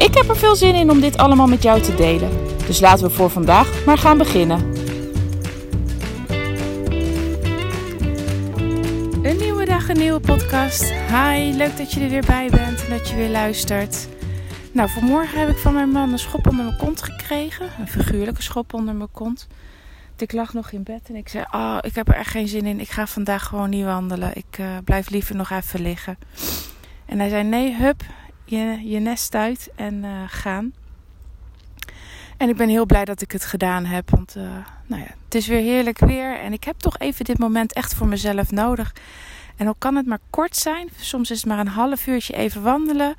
[0.00, 2.30] Ik heb er veel zin in om dit allemaal met jou te delen.
[2.66, 4.58] Dus laten we voor vandaag maar gaan beginnen.
[9.22, 10.82] Een nieuwe dag, een nieuwe podcast.
[10.92, 14.08] Hi, leuk dat je er weer bij bent en dat je weer luistert.
[14.72, 17.66] Nou, vanmorgen heb ik van mijn man een schop onder mijn kont gekregen.
[17.78, 19.48] Een figuurlijke schop onder mijn kont.
[20.16, 22.66] Ik lag nog in bed en ik zei: Oh, ik heb er echt geen zin
[22.66, 22.80] in.
[22.80, 24.36] Ik ga vandaag gewoon niet wandelen.
[24.36, 26.18] Ik uh, blijf liever nog even liggen.
[27.06, 28.02] En hij zei: Nee, hup,
[28.50, 30.72] je, je nest uit en uh, gaan.
[32.36, 34.10] En ik ben heel blij dat ik het gedaan heb.
[34.10, 34.42] Want uh,
[34.86, 36.40] nou ja, het is weer heerlijk weer.
[36.40, 38.94] En ik heb toch even dit moment echt voor mezelf nodig.
[39.56, 40.88] En ook kan het maar kort zijn.
[40.96, 43.14] Soms is het maar een half uurtje even wandelen.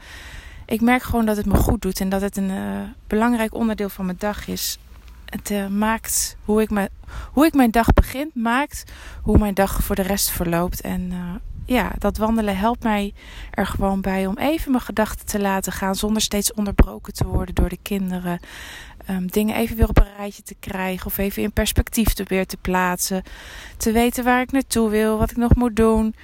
[0.65, 1.99] Ik merk gewoon dat het me goed doet.
[1.99, 4.79] En dat het een uh, belangrijk onderdeel van mijn dag is
[5.25, 6.89] het maakt hoe ik, me,
[7.31, 8.91] hoe ik mijn dag begin, maakt
[9.21, 10.81] hoe mijn dag voor de rest verloopt.
[10.81, 11.11] En
[11.71, 13.13] ja, dat wandelen helpt mij
[13.51, 17.55] er gewoon bij om even mijn gedachten te laten gaan zonder steeds onderbroken te worden
[17.55, 18.39] door de kinderen.
[19.09, 22.45] Um, dingen even weer op een rijtje te krijgen of even in perspectief te weer
[22.45, 23.23] te plaatsen.
[23.77, 26.15] Te weten waar ik naartoe wil, wat ik nog moet doen.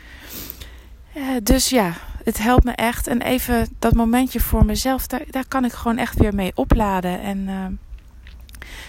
[1.16, 3.08] Uh, dus ja, het helpt me echt.
[3.08, 7.22] En even dat momentje voor mezelf, daar, daar kan ik gewoon echt weer mee opladen.
[7.22, 7.48] En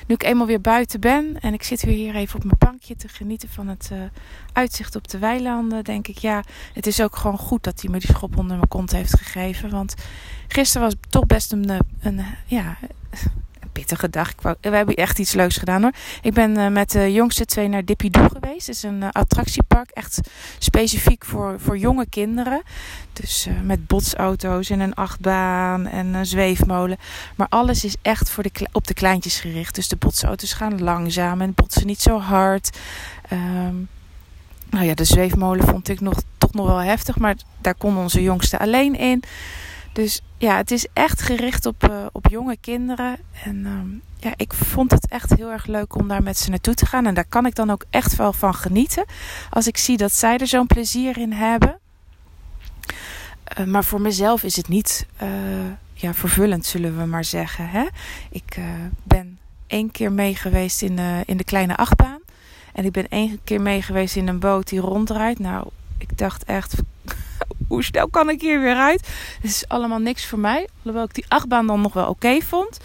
[0.07, 2.97] nu ik eenmaal weer buiten ben en ik zit weer hier even op mijn bankje
[2.97, 3.99] te genieten van het uh,
[4.53, 7.99] uitzicht op de weilanden, denk ik ja, het is ook gewoon goed dat hij me
[7.99, 9.71] die schop onder mijn kont heeft gegeven.
[9.71, 9.95] Want
[10.49, 12.79] gisteren was toch best een, een ja,
[13.79, 14.33] pittige dag.
[14.43, 15.93] We hebben echt iets leuks gedaan hoor.
[16.23, 18.67] Ik ben uh, met de jongste twee naar Dippy geweest.
[18.67, 19.91] Het is een uh, attractiepark.
[19.91, 20.21] Echt
[20.59, 22.63] specifiek voor, voor jonge kinderen.
[23.13, 26.97] Dus uh, met botsauto's en een achtbaan en een zweefmolen.
[27.37, 29.75] Maar alles is echt voor de, op de kleintjes gericht.
[29.75, 32.79] Dus de botsauto's gaan langzaam en botsen niet zo hard.
[33.33, 33.89] Um,
[34.71, 37.19] nou ja, de zweefmolen vond ik nog, toch nog wel heftig.
[37.19, 39.23] Maar daar kon onze jongste alleen in.
[39.99, 43.17] Dus ja, het is echt gericht op, uh, op jonge kinderen.
[43.45, 46.75] En um, ja, ik vond het echt heel erg leuk om daar met ze naartoe
[46.75, 47.07] te gaan.
[47.07, 49.05] En daar kan ik dan ook echt wel van genieten.
[49.51, 51.79] Als ik zie dat zij er zo'n plezier in hebben.
[53.59, 55.29] Uh, maar voor mezelf is het niet uh,
[55.93, 57.69] ja, vervullend, zullen we maar zeggen.
[57.69, 57.87] Hè?
[58.31, 58.59] Ik
[59.03, 62.21] ben één keer mee geweest in in de kleine achtbaan.
[62.73, 65.39] En ik ben één keer mee geweest in een boot die ronddraait.
[65.39, 66.75] Nou, ik dacht echt,
[67.69, 69.09] hoe snel kan ik hier weer uit?
[69.41, 70.69] Het is allemaal niks voor mij.
[70.83, 72.79] Hoewel ik die achtbaan dan nog wel oké vond.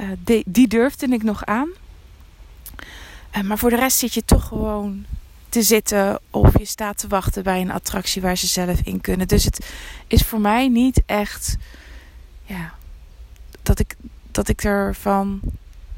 [0.00, 1.68] Uh, die, die durfde ik nog aan.
[3.36, 5.04] Uh, maar voor de rest zit je toch gewoon
[5.48, 9.28] te zitten of je staat te wachten bij een attractie waar ze zelf in kunnen.
[9.28, 9.70] Dus het
[10.06, 11.56] is voor mij niet echt
[12.44, 12.74] ja,
[13.62, 13.96] dat, ik,
[14.30, 15.40] dat ik ervan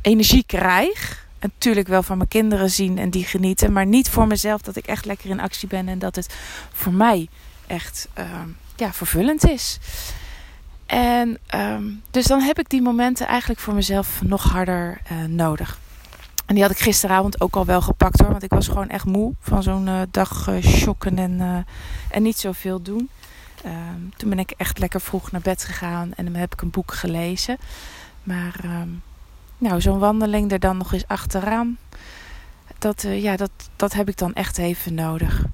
[0.00, 1.26] energie krijg.
[1.40, 3.72] Natuurlijk wel van mijn kinderen zien en die genieten.
[3.72, 5.88] Maar niet voor mezelf dat ik echt lekker in actie ben.
[5.88, 6.34] En dat het
[6.72, 7.28] voor mij
[7.68, 8.24] echt uh,
[8.76, 9.78] ja, vervullend is.
[10.86, 15.78] En um, dus dan heb ik die momenten eigenlijk voor mezelf nog harder uh, nodig.
[16.46, 18.30] En die had ik gisteravond ook al wel gepakt hoor.
[18.30, 21.66] Want ik was gewoon echt moe van zo'n uh, dag uh, shocken en,
[22.10, 23.10] en niet zoveel doen.
[23.66, 26.70] Um, toen ben ik echt lekker vroeg naar bed gegaan en dan heb ik een
[26.70, 27.56] boek gelezen.
[28.22, 28.60] Maar
[29.58, 31.78] nou, zo'n wandeling er dan nog eens achteraan.
[32.78, 35.44] Dat, ja, dat, dat heb ik dan echt even nodig.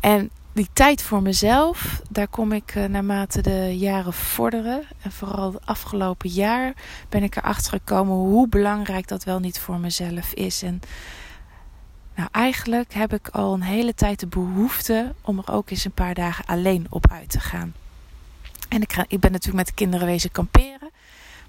[0.00, 4.82] En die tijd voor mezelf, daar kom ik uh, naarmate de jaren vorderen.
[5.02, 6.72] En vooral het afgelopen jaar
[7.08, 10.62] ben ik erachter gekomen hoe belangrijk dat wel niet voor mezelf is.
[10.62, 10.80] En
[12.14, 15.92] nou, eigenlijk heb ik al een hele tijd de behoefte om er ook eens een
[15.92, 17.74] paar dagen alleen op uit te gaan.
[18.68, 20.89] En ik, ga, ik ben natuurlijk met de kinderen wezen kamperen.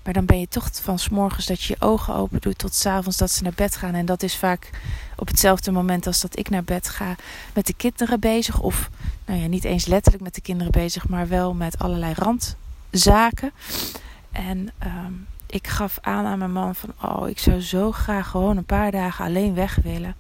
[0.04, 3.18] Maar dan ben je toch van s'morgens dat je je ogen open doet tot s'avonds
[3.18, 3.94] dat ze naar bed gaan.
[3.94, 4.70] En dat is vaak
[5.16, 7.16] op hetzelfde moment als dat ik naar bed ga
[7.54, 8.60] met de kinderen bezig.
[8.60, 8.90] Of
[9.26, 13.52] nou ja, niet eens letterlijk met de kinderen bezig, maar wel met allerlei randzaken.
[14.32, 18.58] En um, ik gaf aan aan mijn man van, oh, ik zou zo graag gewoon
[18.58, 20.16] een paar dagen alleen weg willen.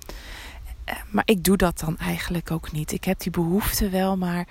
[1.09, 2.91] Maar ik doe dat dan eigenlijk ook niet.
[2.91, 4.47] Ik heb die behoefte wel, maar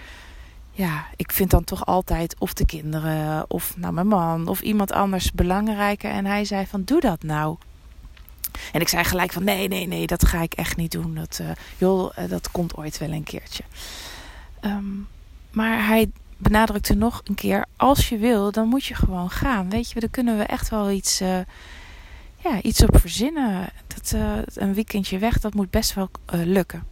[0.80, 4.92] ja, ik vind dan toch altijd of de kinderen of nou, mijn man of iemand
[4.92, 6.10] anders belangrijker.
[6.10, 7.56] En hij zei van doe dat nou.
[8.72, 11.14] En ik zei gelijk van nee, nee, nee, dat ga ik echt niet doen.
[11.14, 13.62] Dat, uh, joh, uh, dat komt ooit wel een keertje.
[14.60, 15.08] Um,
[15.50, 19.70] maar hij benadrukte nog een keer: als je wil, dan moet je gewoon gaan.
[19.70, 21.38] Weet je, daar kunnen we echt wel iets, uh,
[22.36, 23.68] ja, iets op verzinnen.
[23.86, 24.14] Dat,
[24.54, 26.84] een weekendje weg, dat moet best wel lukken.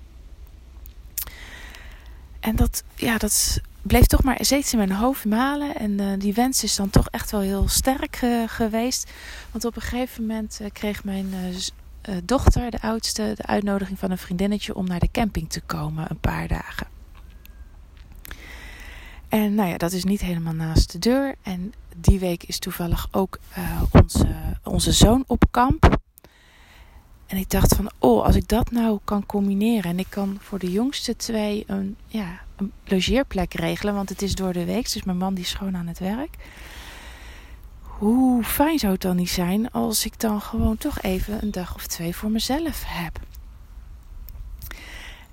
[2.40, 5.76] En dat, ja, dat bleef toch maar steeds in mijn hoofd malen.
[5.76, 9.10] En die wens is dan toch echt wel heel sterk geweest.
[9.50, 11.34] Want op een gegeven moment kreeg mijn
[12.24, 16.20] dochter, de oudste, de uitnodiging van een vriendinnetje om naar de camping te komen een
[16.20, 16.86] paar dagen.
[19.28, 21.34] En nou ja, dat is niet helemaal naast de deur.
[21.42, 23.38] En die week is toevallig ook
[23.92, 25.96] onze, onze zoon op kamp.
[27.28, 29.90] En ik dacht van, oh, als ik dat nou kan combineren.
[29.90, 33.94] En ik kan voor de jongste twee een, ja, een logeerplek regelen.
[33.94, 36.36] Want het is door de week, dus mijn man die is gewoon aan het werk.
[37.82, 41.74] Hoe fijn zou het dan niet zijn als ik dan gewoon toch even een dag
[41.74, 43.20] of twee voor mezelf heb.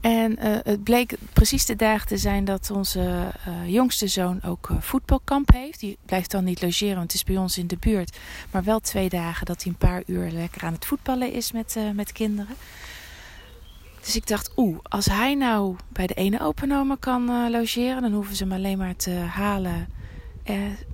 [0.05, 2.99] En uh, het bleek precies de dagen te zijn dat onze
[3.47, 5.79] uh, jongste zoon ook uh, voetbalkamp heeft.
[5.79, 8.17] Die blijft dan niet logeren, want het is bij ons in de buurt.
[8.51, 11.77] Maar wel twee dagen dat hij een paar uur lekker aan het voetballen is met,
[11.93, 12.55] met kinderen.
[14.01, 18.35] Dus ik dacht, oeh, als hij nou bij de ene openomen kan logeren, dan hoeven
[18.35, 19.87] ze hem alleen maar te halen.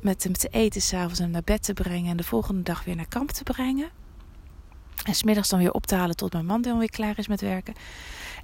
[0.01, 2.95] met hem te eten, s'avonds hem naar bed te brengen en de volgende dag weer
[2.95, 4.00] naar kamp te brengen.
[5.03, 7.42] En smiddags dan weer op te halen tot mijn man dan weer klaar is met
[7.42, 7.74] werken.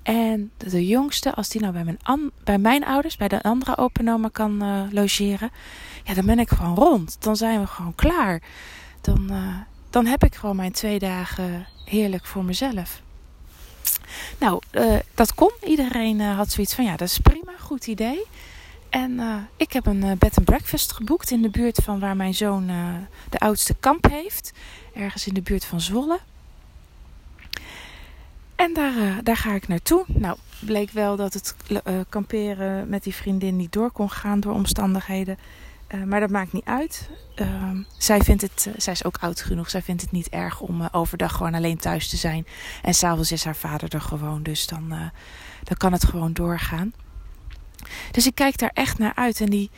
[0.03, 4.29] En de jongste, als die nou bij mijn, bij mijn ouders, bij de andere openoma
[4.31, 5.51] kan uh, logeren,
[6.03, 7.17] ja, dan ben ik gewoon rond.
[7.19, 8.41] Dan zijn we gewoon klaar.
[9.01, 9.55] Dan, uh,
[9.89, 13.01] dan heb ik gewoon mijn twee dagen heerlijk voor mezelf.
[14.39, 15.51] Nou, uh, dat kon.
[15.63, 18.25] Iedereen had zoiets van, ja, dat is prima, goed idee.
[18.89, 19.19] En
[19.57, 22.67] ik heb een bed and breakfast geboekt in de buurt van waar mijn zoon
[23.29, 24.51] de oudste kamp heeft.
[24.93, 26.19] Ergens in de buurt van Zwolle.
[28.57, 30.03] En daar, uh, daar ga ik naartoe.
[30.07, 34.53] Nou, bleek wel dat het uh, kamperen met die vriendin niet door kon gaan door
[34.53, 35.37] omstandigheden.
[35.95, 37.09] Uh, maar dat maakt niet uit.
[37.35, 39.69] Ehm, zij, vindt het, zij is ook oud genoeg.
[39.69, 42.47] Zij vindt het niet erg om overdag gewoon alleen thuis te zijn.
[42.81, 44.43] En s'avonds is haar vader er gewoon.
[44.43, 44.89] Dus dan,
[45.63, 46.93] dan kan het gewoon doorgaan.
[48.11, 49.41] Dus ik kijk daar echt naar uit.
[49.41, 49.69] En die,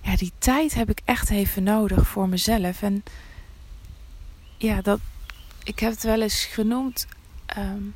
[0.00, 2.82] ja, die tijd heb ik echt even nodig voor mezelf.
[2.82, 3.02] En
[4.56, 5.00] ja, dat,
[5.62, 7.06] ik heb het wel eens genoemd
[7.58, 7.94] um,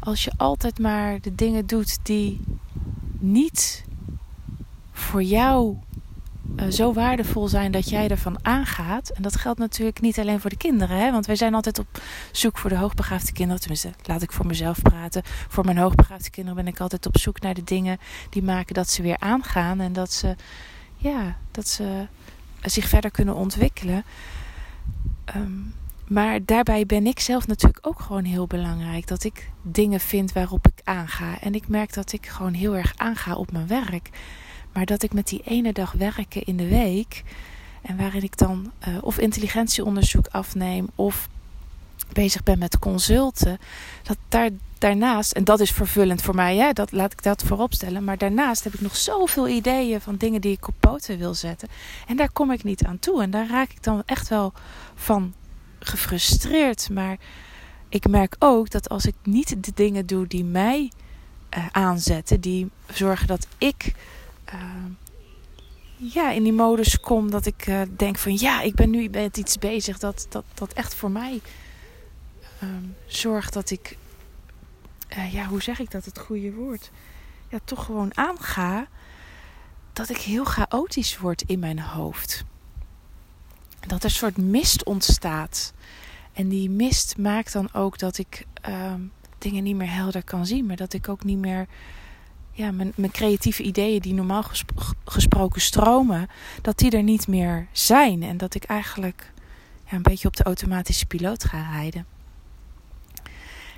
[0.00, 2.40] als je altijd maar de dingen doet die
[3.18, 3.84] niet
[4.92, 5.76] voor jou
[6.56, 9.08] uh, zo waardevol zijn dat jij ervan aangaat.
[9.08, 10.96] En dat geldt natuurlijk niet alleen voor de kinderen.
[10.96, 11.12] Hè?
[11.12, 12.00] Want wij zijn altijd op
[12.32, 13.60] zoek voor de hoogbegaafde kinderen.
[13.60, 15.22] Tenminste, laat ik voor mezelf praten.
[15.24, 17.98] Voor mijn hoogbegaafde kinderen ben ik altijd op zoek naar de dingen
[18.30, 19.80] die maken dat ze weer aangaan.
[19.80, 20.36] En dat ze,
[20.96, 22.06] ja, dat ze
[22.62, 24.04] zich verder kunnen ontwikkelen.
[25.36, 25.74] Um,
[26.08, 29.06] maar daarbij ben ik zelf natuurlijk ook gewoon heel belangrijk.
[29.06, 31.40] Dat ik dingen vind waarop ik aanga.
[31.40, 34.10] En ik merk dat ik gewoon heel erg aanga op mijn werk.
[34.72, 37.22] Maar dat ik met die ene dag werken in de week.
[37.82, 40.88] En waarin ik dan uh, of intelligentieonderzoek afneem.
[40.94, 41.28] Of
[42.12, 43.58] bezig ben met consulten.
[44.02, 47.74] Dat daar, daarnaast, en dat is vervullend voor mij, hè, dat, laat ik dat voorop
[47.74, 48.04] stellen.
[48.04, 51.68] Maar daarnaast heb ik nog zoveel ideeën van dingen die ik op poten wil zetten.
[52.06, 53.22] En daar kom ik niet aan toe.
[53.22, 54.52] En daar raak ik dan echt wel
[54.94, 55.34] van
[55.78, 56.90] gefrustreerd.
[56.90, 57.16] Maar
[57.88, 60.90] ik merk ook dat als ik niet de dingen doe die mij
[61.56, 63.94] uh, aanzetten, die zorgen dat ik
[64.54, 64.84] uh,
[65.96, 69.36] ja, in die modus kom, dat ik uh, denk van ja, ik ben nu met
[69.36, 71.40] iets bezig dat, dat, dat echt voor mij
[72.62, 73.96] um, zorgt dat ik,
[75.30, 76.90] ja, hoe zeg ik dat, het goede woord,
[77.48, 78.86] ja, toch gewoon aanga,
[79.92, 82.44] dat ik heel chaotisch word in mijn hoofd
[83.86, 85.72] dat er een soort mist ontstaat.
[86.32, 88.94] En die mist maakt dan ook dat ik uh,
[89.38, 90.66] dingen niet meer helder kan zien.
[90.66, 91.66] Maar dat ik ook niet meer.
[92.52, 94.44] Ja, mijn, mijn creatieve ideeën die normaal
[95.04, 96.28] gesproken stromen,
[96.62, 98.22] dat die er niet meer zijn.
[98.22, 99.32] En dat ik eigenlijk
[99.84, 102.06] ja, een beetje op de automatische piloot ga rijden.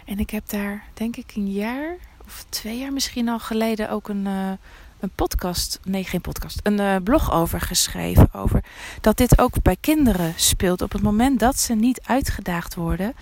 [0.05, 4.09] En ik heb daar, denk ik, een jaar of twee jaar misschien al geleden ook
[4.09, 4.53] een, uh,
[5.01, 8.29] een podcast, nee geen podcast, een uh, blog over geschreven.
[8.35, 8.65] Over
[9.01, 10.83] dat dit ook bij kinderen speelt.
[10.83, 13.15] Op het moment dat ze niet uitgedaagd worden,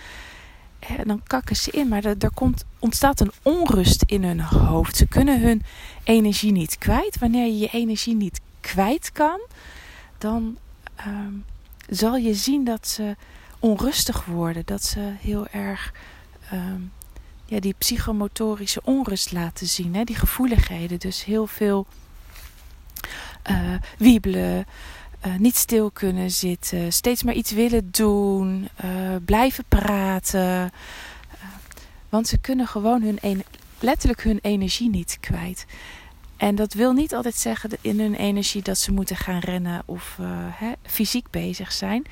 [0.79, 1.89] eh, dan kakken ze in.
[1.89, 4.97] Maar er, komt, ontstaat een onrust in hun hoofd.
[4.97, 5.63] Ze kunnen hun
[6.05, 7.19] energie niet kwijt.
[7.19, 9.41] Wanneer je je energie niet kwijt kan,
[10.19, 10.57] dan
[10.95, 11.33] ehm,
[11.89, 13.17] zal je zien dat ze
[13.59, 14.63] onrustig worden.
[14.65, 15.93] Dat ze heel erg
[16.53, 16.93] um,
[17.49, 19.95] ja, die psychomotorische onrust laten zien.
[19.95, 20.05] Hè?
[20.05, 20.99] Die gevoeligheden.
[20.99, 21.87] Dus heel veel
[23.51, 24.67] uh, wiebelen.
[25.27, 26.93] Uh, niet stil kunnen zitten.
[26.93, 28.69] Steeds maar iets willen doen.
[28.85, 28.91] Uh,
[29.25, 30.71] blijven praten.
[32.09, 33.45] want ze kunnen gewoon hun
[33.81, 35.67] letterlijk hun energie niet kwijt.
[36.37, 40.19] En dat wil niet altijd zeggen in hun energie dat ze moeten gaan rennen of
[40.53, 42.05] hè, fysiek bezig zijn.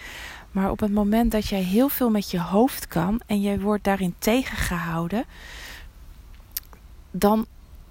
[0.57, 3.85] Maar op het moment dat jij heel veel met je hoofd kan en jij wordt
[3.85, 5.25] daarin tegengehouden,
[7.11, 7.47] dan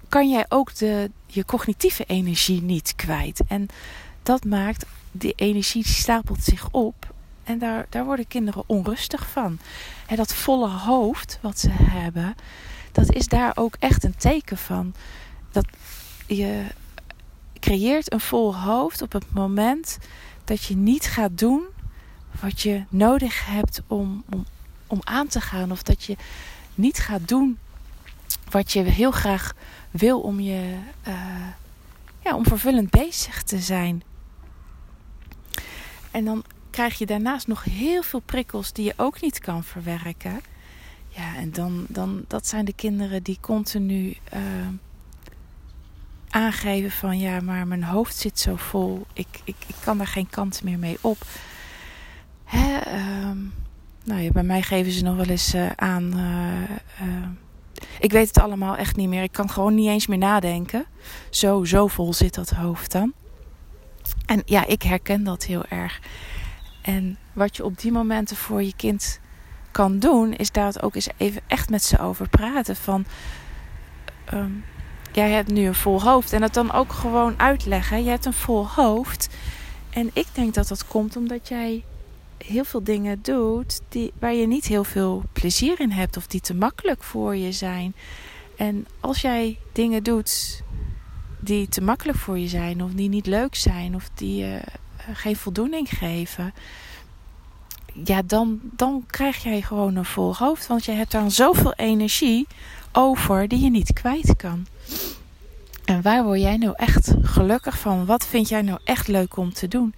[0.08, 3.40] kan jij ook de, je cognitieve energie niet kwijt.
[3.48, 3.68] En
[4.22, 9.58] dat maakt, die energie stapelt zich op en daar, daar worden kinderen onrustig van.
[10.06, 12.34] En dat volle hoofd wat ze hebben,
[12.92, 14.94] dat is daar ook echt een teken van.
[15.50, 15.66] Dat
[16.26, 16.64] je
[17.60, 19.98] creëert een vol hoofd op het moment
[20.44, 21.74] dat je niet gaat doen
[22.40, 24.24] wat je nodig hebt om,
[24.86, 25.72] om, aan te gaan.
[25.72, 26.16] Of dat je
[26.74, 27.58] niet gaat doen
[28.50, 29.54] wat je heel graag
[29.90, 30.76] wil om je
[31.08, 31.14] uh,
[32.24, 34.02] ja, om vervullend bezig te zijn.
[36.10, 40.40] En dan krijg je daarnaast nog heel veel prikkels die je ook niet kan verwerken.
[41.08, 44.40] Ja, en dan, dan dat zijn de kinderen die continu uh,
[46.28, 49.06] aangeven van ja, maar mijn hoofd zit zo vol.
[49.12, 51.18] Ik, ik, ik kan daar geen kant meer mee op.
[52.46, 53.30] Hè, uh,
[54.04, 56.12] nou ja, bij mij geven ze nog wel eens uh, aan.
[57.00, 57.28] Uh,
[57.98, 59.22] ik weet het allemaal echt niet meer.
[59.22, 60.84] Ik kan gewoon niet eens meer nadenken.
[61.30, 63.12] Zo, zo vol zit dat hoofd dan.
[64.26, 66.00] En ja, ik herken dat heel erg.
[66.82, 69.20] En wat je op die momenten voor je kind
[69.70, 72.76] kan doen, is daar ook eens even echt met ze over praten.
[72.76, 73.04] Van
[74.34, 74.64] um,
[75.12, 76.32] jij hebt nu een vol hoofd.
[76.32, 78.04] En dat dan ook gewoon uitleggen.
[78.04, 79.28] Je hebt een vol hoofd.
[79.90, 81.84] En ik denk dat dat komt omdat jij
[82.38, 86.16] heel veel dingen doet die, waar je niet heel veel plezier in hebt.
[86.16, 87.94] Of die te makkelijk voor je zijn.
[88.56, 90.62] En als jij dingen doet
[91.40, 92.82] die te makkelijk voor je zijn.
[92.82, 93.94] Of die niet leuk zijn.
[93.94, 94.60] Of die je
[95.12, 96.52] geen voldoening geven
[98.04, 100.66] ja, dan, dan krijg jij gewoon een vol hoofd.
[100.66, 102.46] Want je hebt dan zoveel energie
[102.92, 104.66] over die je niet kwijt kan.
[105.84, 108.06] En waar word jij nou echt gelukkig van?
[108.06, 109.94] Wat vind jij nou echt leuk om te doen?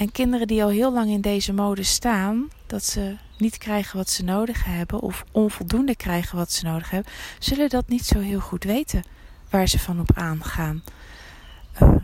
[0.00, 4.10] En kinderen die al heel lang in deze mode staan, dat ze niet krijgen wat
[4.10, 8.40] ze nodig hebben of onvoldoende krijgen wat ze nodig hebben, zullen dat niet zo heel
[8.40, 9.04] goed weten
[9.50, 10.82] waar ze van op aangaan.
[11.82, 11.94] Uh,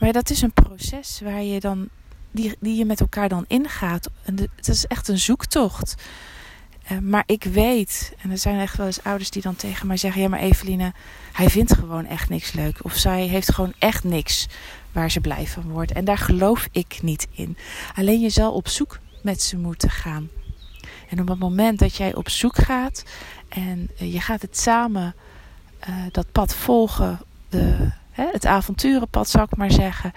[0.00, 1.88] maar dat is een proces waar je dan
[2.30, 4.10] die, die je met elkaar dan ingaat.
[4.22, 5.94] En het is echt een zoektocht.
[6.92, 9.96] Uh, maar ik weet, en er zijn echt wel eens ouders die dan tegen mij
[9.96, 10.92] zeggen: Ja, maar Eveline,
[11.32, 12.78] hij vindt gewoon echt niks leuk.
[12.82, 14.48] Of zij heeft gewoon echt niks
[14.92, 15.92] waar ze blij van wordt.
[15.92, 17.56] En daar geloof ik niet in.
[17.94, 20.28] Alleen je zal op zoek met ze moeten gaan.
[21.08, 23.04] En op het moment dat jij op zoek gaat
[23.48, 25.14] en uh, je gaat het samen
[25.88, 30.12] uh, dat pad volgen, de, hè, het avonturenpad zou ik maar zeggen,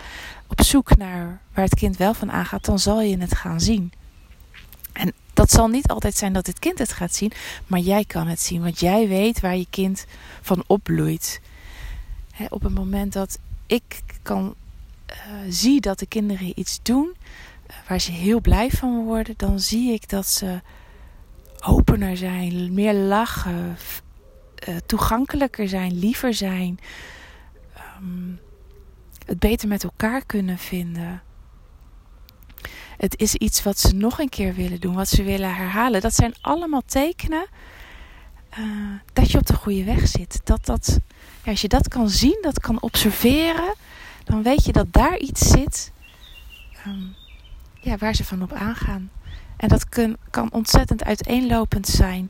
[0.47, 3.91] op zoek naar waar het kind wel van aangaat, dan zal je het gaan zien.
[5.39, 7.31] Dat zal niet altijd zijn dat het kind het gaat zien,
[7.67, 10.05] maar jij kan het zien, want jij weet waar je kind
[10.41, 11.41] van opbloeit.
[12.31, 14.55] He, op het moment dat ik kan
[15.09, 15.15] uh,
[15.49, 19.93] zie dat de kinderen iets doen uh, waar ze heel blij van worden, dan zie
[19.93, 20.61] ik dat ze
[21.59, 23.77] opener zijn, meer lachen,
[24.69, 26.79] uh, toegankelijker zijn, liever zijn.
[27.99, 28.39] Um,
[29.25, 31.21] het beter met elkaar kunnen vinden.
[32.99, 36.01] Het is iets wat ze nog een keer willen doen, wat ze willen herhalen.
[36.01, 37.45] Dat zijn allemaal tekenen
[38.59, 38.65] uh,
[39.13, 40.41] dat je op de goede weg zit.
[40.43, 40.99] Dat dat,
[41.43, 43.73] ja, als je dat kan zien, dat kan observeren,
[44.23, 45.91] dan weet je dat daar iets zit
[46.87, 47.15] um,
[47.79, 49.11] ja, waar ze van op aangaan.
[49.57, 49.85] En dat
[50.29, 52.29] kan ontzettend uiteenlopend zijn.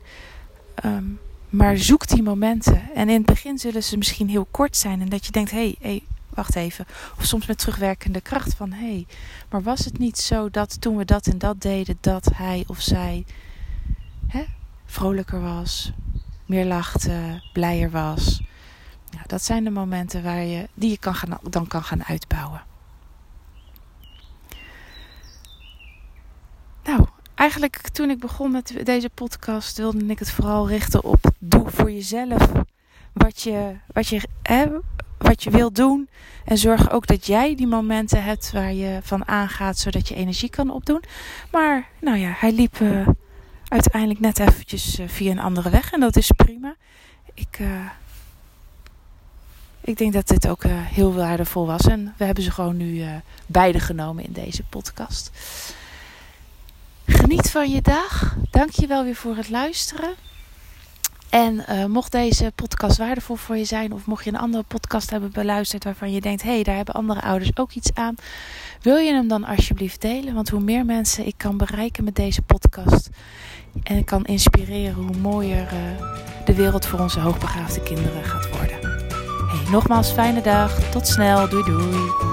[0.84, 2.82] Um, maar zoek die momenten.
[2.94, 5.00] En in het begin zullen ze misschien heel kort zijn.
[5.00, 6.02] En dat je denkt: hé, hey, hey,
[6.34, 6.86] wacht even.
[7.18, 9.06] Of soms met terugwerkende kracht van hé, hey,
[9.50, 12.80] maar was het niet zo dat toen we dat en dat deden, dat hij of
[12.80, 13.24] zij
[14.26, 14.44] hè,
[14.86, 15.92] vrolijker was,
[16.46, 18.42] meer lachte, blijer was.
[19.10, 22.62] Ja, dat zijn de momenten waar je, die je kan gaan, dan kan gaan uitbouwen.
[26.84, 31.70] Nou, eigenlijk toen ik begon met deze podcast wilde ik het vooral richten op doe
[31.70, 32.50] voor jezelf
[33.12, 34.66] wat je, wat je, hè,
[35.30, 36.08] wat je wilt doen.
[36.44, 40.50] En zorg ook dat jij die momenten hebt waar je van aangaat, zodat je energie
[40.50, 41.02] kan opdoen.
[41.50, 43.08] Maar nou ja, hij liep uh,
[43.68, 46.74] uiteindelijk net eventjes uh, via een andere weg en dat is prima.
[47.34, 47.86] Ik, uh,
[49.80, 51.86] ik denk dat dit ook heel waardevol was.
[51.86, 53.04] En we hebben ze gewoon nu
[53.46, 55.30] beide genomen in deze podcast.
[57.06, 58.36] Geniet van je dag.
[58.50, 60.14] Dank je wel weer voor het luisteren.
[61.30, 65.10] En uh, mocht deze podcast waardevol voor je zijn, of mocht je een andere podcast
[65.10, 68.14] hebben beluisterd waarvan je denkt: hé, hey, daar hebben andere ouders ook iets aan,
[68.82, 70.34] wil je hem dan alsjeblieft delen?
[70.34, 73.08] Want hoe meer mensen ik kan bereiken met deze podcast
[73.82, 76.06] en kan inspireren, hoe mooier uh,
[76.44, 78.78] de wereld voor onze hoogbegaafde kinderen gaat worden.
[79.48, 80.90] Hey, Nogmaals fijne dag.
[80.90, 81.48] Tot snel.
[81.48, 82.29] Doei doei.